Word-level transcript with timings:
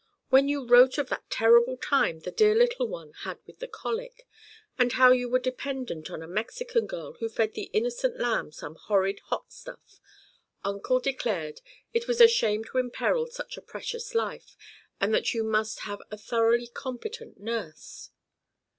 When 0.29 0.47
you 0.49 0.65
wrote 0.65 0.97
of 0.97 1.09
that 1.09 1.29
terrible 1.29 1.77
time 1.77 2.21
the 2.21 2.31
dear 2.31 2.55
little 2.55 2.87
one 2.87 3.13
had 3.19 3.37
with 3.45 3.59
the 3.59 3.67
colic, 3.67 4.25
and 4.75 4.93
how 4.93 5.11
you 5.11 5.29
were 5.29 5.37
dependent 5.37 6.09
on 6.09 6.23
a 6.23 6.27
Mexican 6.27 6.87
girl 6.87 7.13
who 7.19 7.29
fed 7.29 7.53
the 7.53 7.69
innocent 7.71 8.19
lamb 8.19 8.51
some 8.51 8.73
horrid 8.73 9.19
hot 9.25 9.53
stuff, 9.53 9.99
Uncle 10.63 10.99
declared 10.99 11.61
it 11.93 12.07
was 12.07 12.19
a 12.19 12.27
shame 12.27 12.63
to 12.63 12.79
imperil 12.79 13.27
such 13.27 13.57
a 13.57 13.61
precious 13.61 14.15
life, 14.15 14.57
and 14.99 15.13
that 15.13 15.35
you 15.35 15.43
must 15.43 15.81
have 15.81 16.01
a 16.09 16.17
thoroughly 16.17 16.65
competent 16.65 17.39
nurse." 17.39 18.09